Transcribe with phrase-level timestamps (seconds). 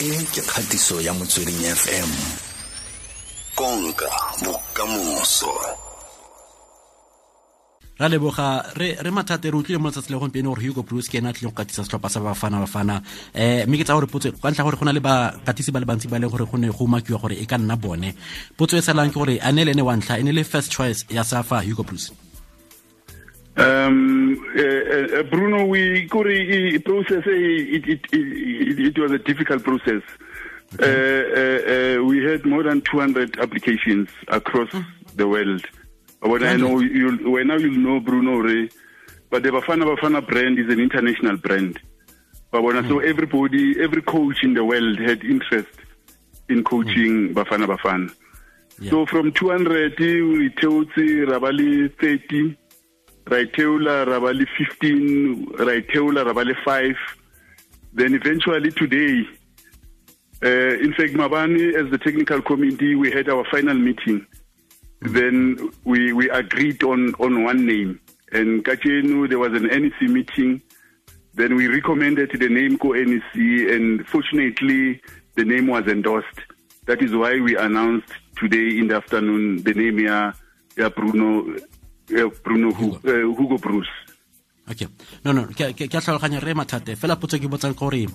[0.00, 2.08] e ke kgatiso ya motsweding fm
[3.52, 4.08] konka
[4.40, 5.52] bokamoso.
[8.00, 11.20] Ra leboga re re mathate re utlwile mo letsatsi le gompieno gore hugo bruce ke
[11.20, 12.96] ena a tlileng go katisa setlhopha sa bafana bafana.
[13.36, 15.84] Um mme ke tsa gore potso ka ntlha gore go na le bakatisi ba le
[15.84, 18.16] bantsi ba leng gore go ne go umakiwa gore e ka nna bone.
[18.56, 20.72] Potso e salang ke gore a ne le ene wa ntlha e ne le first
[20.72, 22.08] choice ya safa hugo bruce
[23.56, 30.02] Um, uh, uh, Bruno, we Kuri process it, it, it, it was a difficult process.
[30.74, 31.96] Okay.
[31.96, 34.86] Uh, we had more than 200 applications across mm.
[35.16, 35.64] the world.
[36.20, 38.68] When I know you, when now you know Bruno Ray,
[39.30, 41.80] but the Bafana Bafana brand is an international brand.
[42.52, 42.88] But when mm.
[42.88, 45.70] so everybody, every coach in the world had interest
[46.48, 47.34] in coaching mm.
[47.34, 48.14] Bafana Bafana.
[48.78, 48.90] Yeah.
[48.90, 52.56] So from 200, we told Rabali 30
[53.26, 56.94] Raiteula Rabali 15, Raiteula Rabali 5.
[57.92, 59.26] Then eventually today,
[60.42, 64.26] uh, in fact, Mabani, as the technical committee, we had our final meeting.
[65.02, 65.12] Mm-hmm.
[65.12, 68.00] Then we, we agreed on, on one name.
[68.32, 70.62] And Kachenu, there was an NEC meeting.
[71.34, 75.00] Then we recommended the name co NEC and fortunately,
[75.36, 76.40] the name was endorsed.
[76.86, 80.32] That is why we announced today in the afternoon the name ya,
[80.76, 81.56] ya Bruno
[82.42, 83.88] Bruno Hugo, uh, Hugo Bruce.
[84.70, 84.86] Okay.
[85.24, 88.06] No no ke ke a tlhaloganya re mathate fela potso ke botsang gore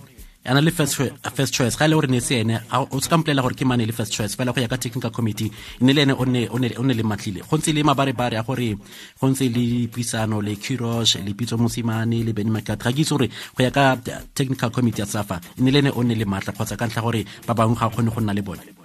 [0.45, 1.75] ana le first choice, first choice.
[1.75, 4.13] Ga le gore ne se ene o se ka mpolela gore ke mane le first
[4.13, 4.35] choice.
[4.37, 5.51] Fela go ya ka technical committee
[5.81, 7.41] ne le ene o ne o ne le matlile.
[7.43, 8.77] Go ntse le mabarebare a gore
[9.19, 13.11] go ntse le dipuisano le Kirosh le Pitso Mosimane le beny Makat ga ke itse
[13.11, 13.97] gore go ya ka
[14.33, 17.25] technical committee ya Safa ne le ene o ne le matla kgotsa ka ntlha gore
[17.47, 18.84] ba bangwe ga kgone go nna le bone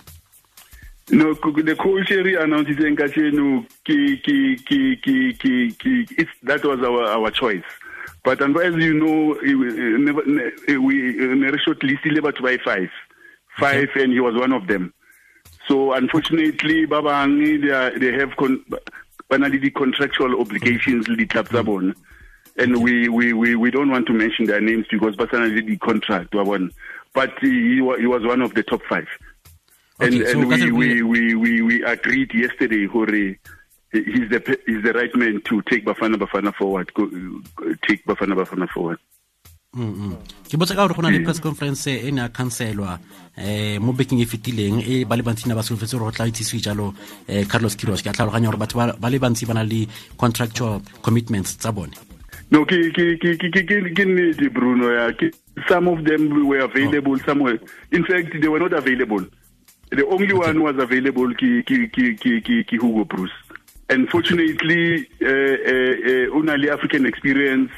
[1.12, 6.78] No, the co-chair announced in Kachenu, ki, ki, ki, ki, ki, ki, it's, that was
[6.80, 7.64] our, our choice.
[8.22, 12.90] But as you know, we never shortlisted about by five.
[13.58, 14.94] Five, and he was one of them.
[15.66, 17.60] So unfortunately, Babangi,
[17.98, 18.64] they, they have con-
[19.28, 21.94] the contractual obligations, the clubs mm
[22.56, 26.34] and we, we, we, we don't want to mention their names because personally the contract,
[26.34, 26.72] one,
[27.14, 29.06] but he, he was one of the top five.
[30.02, 33.36] Okay, and, so and we, we, we, we, we agreed yesterday, Hore,
[33.92, 37.06] he's the he's the right man to take Bafana Bafana forward, go,
[37.86, 38.98] take Bafana Bafana forward.
[39.70, 42.98] ke botsa ka gore go na le press conference e ne a cancelwa
[43.38, 46.26] um mo bekeng e fetileng e ba le bantsi na ba solofetse gore go tla
[46.26, 49.62] itsisiwe jalo um carlos kiros ke a tlhaloganya gore batho ba le bantsi ba na
[49.62, 49.86] le
[50.18, 51.94] contractual commitments tsa bone.
[52.50, 55.14] No ke nnete bruno ya
[55.68, 57.22] some of them were available oh.
[57.22, 57.58] somewhere.
[57.92, 59.22] In fact they were not available
[59.90, 63.30] the only one was available ki ki ki ki ki, ki Hugo Broos.
[63.88, 67.72] Unfortunately, uh, uh, uh, only African experience.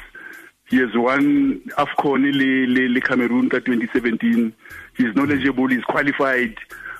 [0.69, 4.53] He has won AFCON le, le, le Cameroon 2017.
[4.95, 6.55] He's knowledgeable, he's qualified.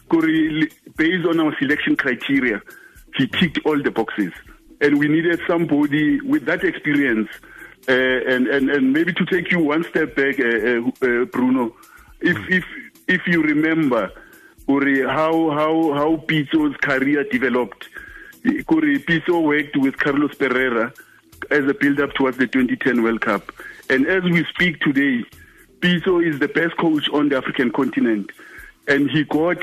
[0.09, 2.61] Based on our selection criteria,
[3.15, 4.31] he ticked all the boxes.
[4.81, 7.29] And we needed somebody with that experience.
[7.87, 11.75] Uh, and, and, and maybe to take you one step back, uh, uh, Bruno,
[12.19, 12.63] if, if,
[13.07, 14.11] if you remember,
[14.67, 17.89] Uri, how how how Pitso's career developed.
[18.43, 20.93] Kuri Pitso worked with Carlos Parreira
[21.51, 23.51] as a build-up towards the 2010 World Cup,
[23.89, 25.23] and as we speak today,
[25.79, 28.31] Pitso is the best coach on the African continent,
[28.87, 29.57] and he got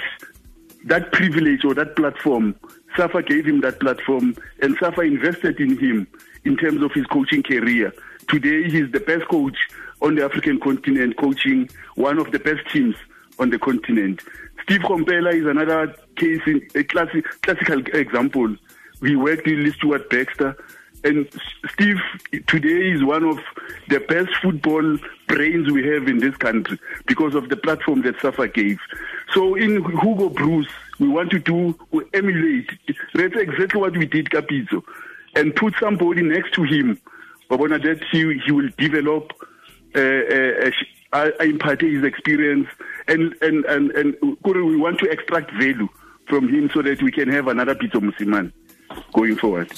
[0.84, 2.54] that privilege or that platform.
[2.96, 6.06] Safa gave him that platform, and Safa invested in him
[6.44, 7.92] in terms of his coaching career.
[8.28, 9.56] Today, he's the best coach
[10.02, 12.96] on the African continent, coaching one of the best teams
[13.40, 14.20] on the continent.
[14.62, 18.54] Steve Komphela is another case, in, a classic, classical example.
[19.00, 20.56] We worked with Stuart Baxter.
[21.02, 21.26] And
[21.72, 21.96] Steve
[22.46, 23.38] today is one of
[23.88, 24.98] the best football
[25.28, 28.78] brains we have in this country because of the platform that Safa gave.
[29.32, 30.68] So in Hugo Broos,
[30.98, 32.70] we want to do, we emulate.
[33.14, 34.82] That's exactly what we did, Capizzo.
[35.34, 37.00] And put somebody next to him.
[37.48, 39.32] But that he, he will develop
[39.94, 40.70] uh, uh,
[41.12, 42.68] uh, impart his experience
[43.10, 45.89] and and and and we want to extract value
[46.28, 48.53] from him so that we can have another Pitso Mosimane
[49.12, 49.71] going forward.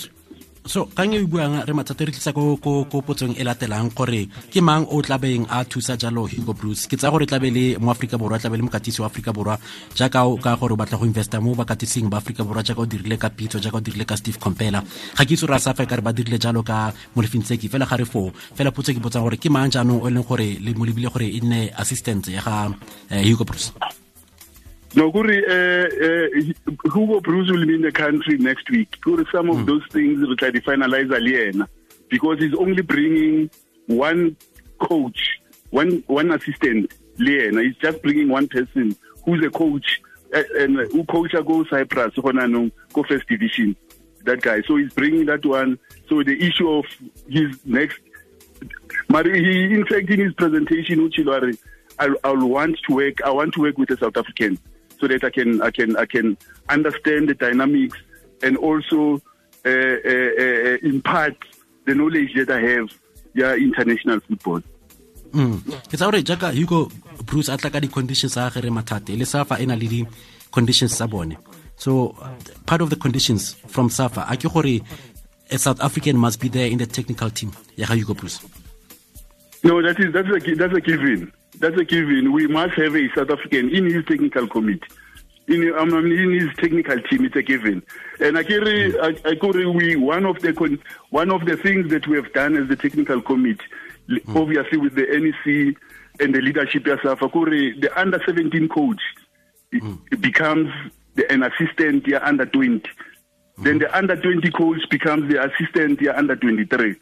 [0.64, 4.31] So kang e buang re mathata re tlisa ko ko ko potsong e latelang gore
[4.47, 6.87] ke mang o tla beng a thusa jalo Hugo Bruce?
[6.87, 9.35] Ke tsa gore tla be le mo Africa borwa tla be le mokatisi wa Africa
[9.35, 9.59] borwa
[9.99, 13.19] jaaka ka ka gore batla go investa mo bakatising ba Africa borwa jaaka o dirile
[13.19, 14.85] ka Pitso jaaka o dirile ka Steve Kompela.
[15.19, 17.99] Ga ke itse ra sa fa ka re ba dirile jalo ka Molefintseki fela ga
[17.99, 20.87] re fo fela potso ke botsang gore ke mang jaanong o leng gore le mo
[20.87, 22.70] lebile gore e nne assistant ya ga
[23.11, 23.75] Hugo Bruce
[24.94, 28.96] no, Kuri, uh, uh, Hugo Broos will be in the country next week.
[29.32, 29.66] Some of mm.
[29.66, 31.66] those things will try to finalize Aliena
[32.08, 33.50] because he's only bringing
[33.86, 34.36] one
[34.80, 35.40] coach,
[35.70, 38.94] one one assistant, le he's just bringing one person
[39.24, 40.00] who's a coach
[40.32, 43.76] and who coach go Cyprus go first division
[44.24, 44.62] that guy.
[44.62, 45.78] So he's bringing that one.
[46.08, 46.84] So the issue of
[47.28, 47.98] his next
[49.24, 51.58] he in fact in his presentation uchilwari
[51.98, 54.58] I I'll want to work I want to work with a South African
[55.02, 56.38] so that I can I can I can
[56.70, 57.99] understand the dynamics
[58.46, 59.19] and also
[59.66, 61.34] uh, uh, uh, impart
[61.87, 62.87] the knowledge that I have
[63.34, 64.62] yeah international football.
[65.34, 65.58] Mm
[65.90, 66.87] ke tsa gore jaaka hugo
[67.26, 71.10] broos a tla ka di-conditions tsa gere Mathathe le safa e na le di-conditions tsa
[71.10, 71.34] bone.
[71.75, 72.14] So
[72.70, 74.78] part of the conditions from safa a ke gore
[75.50, 78.38] a south african must be there in the technical team ya ga hugo broos
[79.62, 83.09] no that is that's a that's a given that's a given we must have a
[83.14, 84.87] south african in his technical committee
[85.49, 87.82] in, um, in his technical team it's a given
[88.20, 88.93] and akiri
[89.25, 90.79] akuri we one of the
[91.11, 93.64] one of the things that we have done as the technical committee
[94.09, 94.41] mm.
[94.41, 95.76] obviously with the NEC
[96.20, 99.00] and the leadership yourself, the under 17 coach
[99.73, 100.20] mm.
[100.20, 100.70] becomes
[101.14, 102.81] the, an assistant here under 20.
[103.59, 103.64] Mm.
[103.64, 106.97] Then the under 20 coach becomes the assistant here under 23.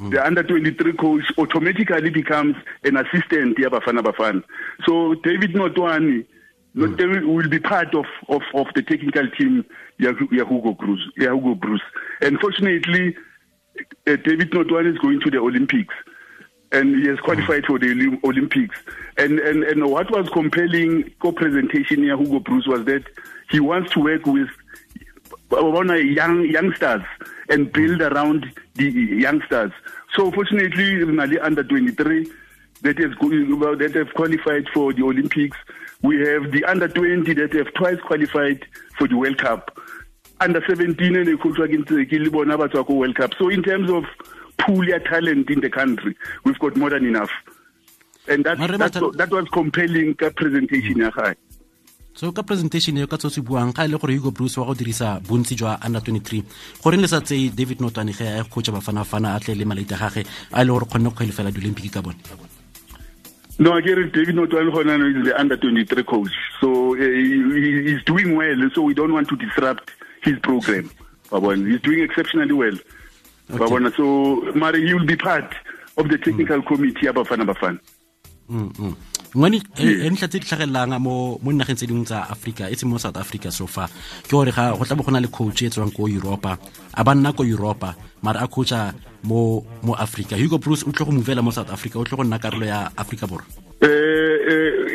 [0.00, 0.10] Mm.
[0.12, 4.42] The under 23 coach automatically becomes an assistant here Bafana Bafana.
[4.86, 6.24] So David Notoane
[6.76, 7.26] mm.
[7.26, 9.64] will be part of, of, of the technical team
[10.00, 11.10] Yahugo Broos.
[11.18, 11.82] Yahugo Broos.
[12.20, 13.16] And fortunately,
[14.06, 15.94] uh, David Notoane is going to the Olympics
[16.70, 18.76] and he has qualified for the Olympics.
[19.16, 23.04] And, and, and what was compelling co-presentation here, Hugo Broos, was that
[23.50, 24.48] he wants to work with
[25.50, 27.02] young youngsters
[27.48, 28.46] and build around
[28.78, 29.72] the youngsters.
[30.16, 32.30] So fortunately, Nali under 23
[32.82, 33.12] that has
[33.78, 35.56] that have qualified for the Olympics.
[36.02, 38.64] We have the under 20 that have twice qualified
[38.96, 39.78] for the World Cup.
[40.40, 41.96] Under 17 and they could against the
[42.94, 43.32] World Cup.
[43.38, 44.04] So in terms of
[44.58, 47.30] pool talent in the country we've got more than enough
[48.28, 51.34] and that, that, that was compelling presentation ya gae
[52.18, 54.66] so ka presentation eo ka tse se buang ga e le gore Hugo Bruce wa
[54.66, 56.42] go dirisa bontsi jwa under 23
[56.82, 59.94] goreng le sa tsei David Notwane ge a coacha bafana fana a tle le malaita
[60.02, 62.18] gage a le gore kgonne go kgwelefela di Olympic ka bone
[63.60, 64.12] No, I get it.
[64.12, 66.30] David Notwane is the under 23 coach.
[66.60, 68.70] So uh, he, he's doing well.
[68.72, 69.90] So we don't want to disrupt
[70.22, 70.90] his program.
[71.30, 72.78] He's doing exceptionally well.
[73.50, 73.96] Okay.
[73.96, 75.52] So, Mari, he will be part
[75.96, 76.66] of the technical mm.
[76.68, 77.80] committee ya Bafana Bafana.
[78.48, 78.94] Mm -hmm.
[79.36, 82.96] Ngwane e ntlha tse di tlhagelelang mo mo dinageng tse dingwe tsa africa e mo
[82.96, 83.88] south africa so far
[84.24, 86.56] ke gore ga go tla bo go na le coach e tswang ko europa
[86.96, 87.92] a ba nna ko europa
[88.24, 88.94] mara a coacha
[89.28, 92.24] mo mo africa hugo bruce o tle go movela mo south africa o tle go
[92.24, 93.44] nna karolo ya africa borwa
[93.78, 94.90] Uh,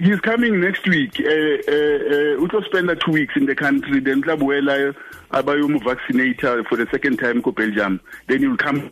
[0.00, 1.14] he's coming next week.
[1.20, 4.00] Uh, uh, uh, spend two weeks in the country.
[4.00, 4.92] Then Tlabuela
[5.30, 8.00] abayomu vaccinator for the second time ko Belgium.
[8.26, 8.90] Then he will come.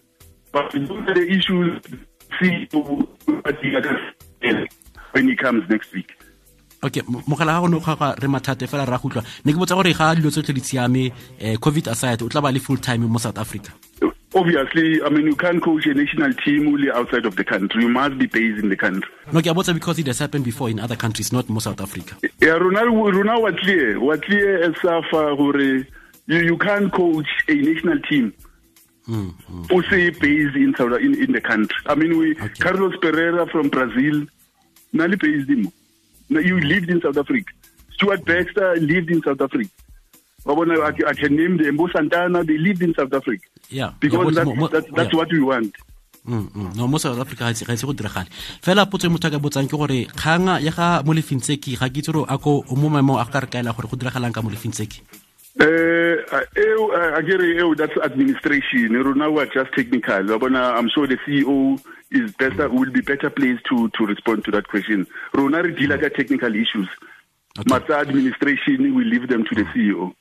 [0.52, 1.82] But the issues
[2.38, 2.68] see
[5.12, 6.16] when he comes next week.
[6.82, 9.76] okay mogala ga go ne ga re mathate fela ra go utlwa ne ke botsa
[9.76, 11.12] gore ga dilo tsotlhe di siame
[11.60, 13.72] covid aside o tla ba le full time mo south africa
[14.32, 17.82] Obviously, I mean, you can't coach a national team only outside of the country.
[17.82, 19.10] You must be based in the country.
[19.32, 21.81] No, ke a botsa because it has happened before in other countries, not mo South
[21.81, 22.14] Africa.
[22.40, 25.84] Yeah, rona rona wa clear, what clear as Safa, you,
[26.28, 28.32] you can't coach a national team.
[29.10, 29.34] Mm,
[29.66, 31.76] mm, say based in, South, in in the country.
[31.86, 32.62] I mean, we okay.
[32.62, 34.22] Carlos Pereira from Brazil,
[34.94, 35.66] Nali based him.
[36.30, 37.50] You lived in South Africa.
[37.90, 39.69] Stuart Baxter lived in South Africa.
[40.46, 41.76] I, I can name them.
[41.76, 43.44] Bo Santana, they lived in South Africa.
[43.69, 43.93] Yeah.
[43.98, 45.19] Because yeah, that, that, that's yeah.
[45.19, 45.74] what we want.
[46.20, 46.76] Mm, mm.
[46.76, 48.29] no mo south africa ga itse go diragale
[48.60, 51.88] fela potso e motho a ka botsang ke gore kganga ya ga mo lefintseki ga
[51.88, 54.44] ke itse gore a ko mo maemong a ka re kaela gore go diragalang ka
[54.44, 55.00] mo lefintseki
[55.58, 57.78] Uh, I get it.
[57.78, 58.92] That's administration.
[58.92, 60.14] Now we're just technical.
[60.14, 61.80] I'm sure the CEO
[62.10, 65.06] is better, will be better placed to to respond to that question.
[65.34, 66.88] Rona re deal with technical issues.
[67.58, 67.94] Okay.
[67.94, 70.14] Administration, we leave them to the CEO.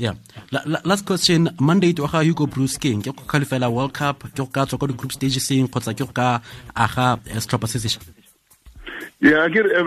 [0.00, 0.14] yeah
[0.50, 4.24] la, la, last question mandate wa ga hugo broos king ke go qualifyla world cup
[4.24, 6.28] ke go ka tswa ko di-group stage seng kgotsa ke go ka
[6.84, 7.06] aga
[7.44, 7.98] setlhopha se
[9.20, 9.84] yeah I get, uh,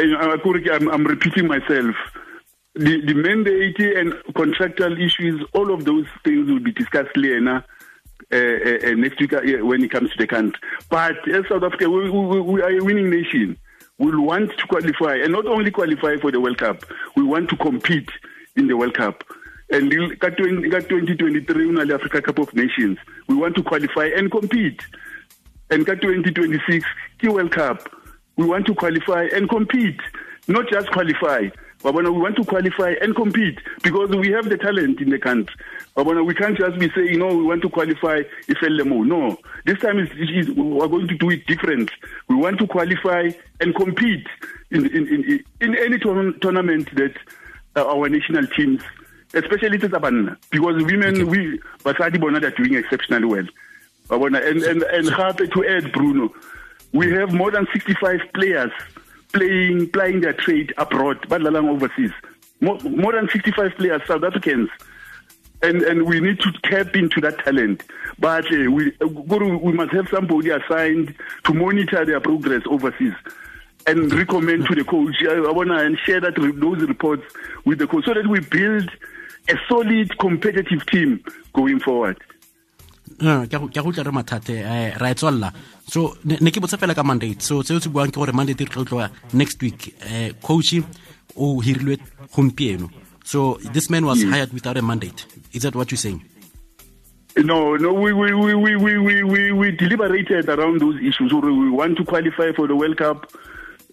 [0.00, 1.94] uh, I'm, I'm repeating myself
[2.84, 7.64] the, the mandate and contractual issues all of those things will be discussed later
[8.32, 11.62] uh, uh, uh, next week uh, when it comes to the country but as south
[11.62, 13.56] africa we, we, we are a winning nation
[13.98, 16.84] we want to qualify and not only qualify for the world cup
[17.16, 18.08] we want to compete
[18.56, 19.24] in the World Cup.
[19.70, 24.80] And in 2023, una the Africa Cup of Nations, we want to qualify and compete.
[25.70, 26.84] And 2026,
[27.20, 27.88] the World Cup,
[28.36, 30.00] we want to qualify and compete.
[30.48, 31.48] Not just qualify,
[31.82, 35.54] Wabona, we want to qualify and compete because we have the talent in the country.
[35.96, 39.06] Wabona, we can't just be saying, you know, we want to qualify Ifelemo.
[39.06, 41.90] No, this time is, is, we're going to do it different.
[42.28, 44.26] We want to qualify and compete
[44.70, 47.16] in in in, in any tournament that
[47.76, 48.82] uh, our national teams,
[49.32, 51.24] especially Tsabanna, because women, okay.
[51.24, 53.46] we Basadi Bona are doing exceptionally well.
[54.08, 56.30] Wabona, and and and happy to add, Bruno,
[56.92, 58.72] we have more than 65 players
[59.32, 62.12] playing playing their trade abroad, but overseas.
[62.60, 64.68] More, more than 65 players, South Africans.
[65.62, 67.82] And and we need to tap into that talent.
[68.18, 73.14] But uh, we we must have somebody assigned to monitor their progress overseas
[73.86, 75.16] and recommend to the coach.
[75.22, 77.22] I, I want to share that those reports
[77.64, 78.90] with the coach so that we build
[79.48, 81.22] a solid competitive team
[81.52, 82.18] going forward.
[84.50, 84.96] eh,
[85.94, 88.84] so ne ke botsa fela ka mandate so se se buang ke gore mandate re
[88.90, 89.06] tlo
[89.42, 90.74] next week eh, coach
[91.36, 91.96] o hirilwe
[92.34, 92.90] gompieno
[93.32, 96.20] so this man was hired without a mandate is that what you're saying
[97.36, 101.32] No, no, we, we, we, we, we, we, we deliberated around those issues.
[101.32, 103.30] We want to qualify for the World Cup.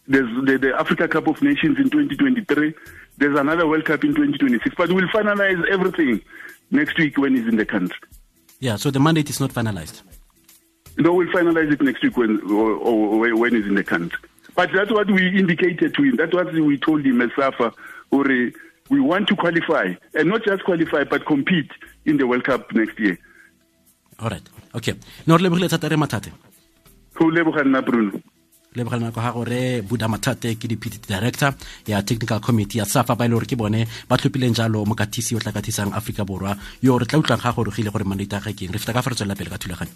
[0.08, 2.74] There's the, the Africa Cup of Nations in 2023.
[3.18, 4.76] There's another World Cup in 2026.
[4.76, 6.22] But we'll finalize everything
[6.72, 7.98] next week when he's in the country.
[8.60, 10.02] Yeah, so the mandate is not finalized.
[10.98, 14.20] No, we'll finalize it next week when or, or when he's in the country.
[14.56, 16.16] But that's what we indicated to him.
[16.16, 17.72] That's what we told him as SAFA.
[18.10, 18.24] Or
[18.90, 21.70] we want to qualify and not just qualify but compete
[22.06, 23.20] in the World Cup next year.
[24.20, 24.42] All right.
[24.74, 24.96] Okay.
[25.28, 26.32] No re lebogiletsa re mathate.
[27.14, 28.20] Go le boganna Bruno.
[28.78, 31.54] lebogela nako ha gore buda mathate ke deputy director
[31.88, 35.40] ya technical committee ya safa ba ile gore ke bone ba tlhophileng jalo mokatisi o
[35.40, 38.54] tla katisang aforika borwa yo re tla utlwang ga gore gile gore mandate a ga
[38.54, 39.96] keng re feta ka fa re tswelela pele ka thulaganyo